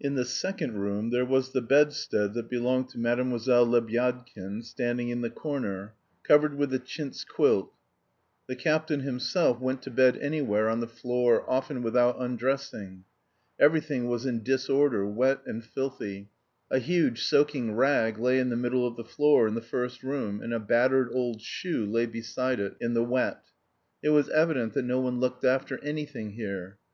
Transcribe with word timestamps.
In 0.00 0.14
the 0.14 0.24
second 0.24 0.78
room 0.80 1.10
there 1.10 1.26
was 1.26 1.52
the 1.52 1.60
bedstead 1.60 2.32
that 2.32 2.48
belonged 2.48 2.88
to 2.92 2.98
Mlle. 2.98 3.18
Lebyadkin 3.26 4.64
standing 4.64 5.10
in 5.10 5.20
the 5.20 5.28
corner, 5.28 5.92
covered 6.22 6.54
with 6.54 6.72
a 6.72 6.78
chintz 6.78 7.24
quilt; 7.26 7.74
the 8.46 8.56
captain 8.56 9.00
himself 9.00 9.60
went 9.60 9.82
to 9.82 9.90
bed 9.90 10.16
anywhere 10.16 10.70
on 10.70 10.80
the 10.80 10.86
floor, 10.86 11.44
often 11.46 11.82
without 11.82 12.18
undressing. 12.18 13.04
Everything 13.60 14.08
was 14.08 14.24
in 14.24 14.42
disorder, 14.42 15.04
wet 15.04 15.42
and 15.44 15.62
filthy; 15.62 16.30
a 16.70 16.78
huge 16.78 17.22
soaking 17.22 17.74
rag 17.76 18.16
lay 18.18 18.38
in 18.38 18.48
the 18.48 18.56
middle 18.56 18.86
of 18.86 18.96
the 18.96 19.04
floor 19.04 19.46
in 19.46 19.52
the 19.54 19.60
first 19.60 20.02
room, 20.02 20.40
and 20.40 20.54
a 20.54 20.58
battered 20.58 21.10
old 21.12 21.42
shoe 21.42 21.84
lay 21.84 22.06
beside 22.06 22.58
it 22.60 22.74
in 22.80 22.94
the 22.94 23.04
wet. 23.04 23.42
It 24.02 24.08
was 24.08 24.30
evident 24.30 24.72
that 24.72 24.86
no 24.86 25.00
one 25.02 25.20
looked 25.20 25.44
after 25.44 25.78
anything 25.84 26.30
here. 26.30 26.78